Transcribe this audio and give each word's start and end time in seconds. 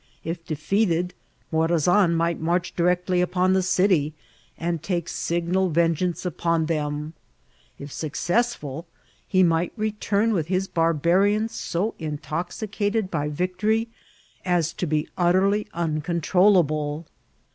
If 0.23 0.43
defeated, 0.47 1.13
M<»a* 1.53 1.77
«an 1.89 2.15
might 2.15 2.39
march 2.39 2.75
directly 2.75 3.21
upon 3.21 3.53
the 3.53 3.61
city, 3.61 4.15
and 4.57 4.81
take 4.81 5.07
sig« 5.07 5.47
nal 5.47 5.69
vengeance 5.69 6.25
upon 6.25 6.65
them; 6.65 7.13
if 7.77 7.91
successful, 7.91 8.87
he 9.27 9.43
might 9.43 9.73
re 9.77 9.91
turn 9.91 10.33
with 10.33 10.47
his 10.47 10.67
barbarians 10.67 11.53
so 11.53 11.93
intoxicated 11.99 13.11
by 13.11 13.29
victory 13.29 13.89
as 14.43 14.73
to 14.73 14.87
be 14.87 15.07
utterly 15.19 15.67
uncontrollable. 15.71 17.05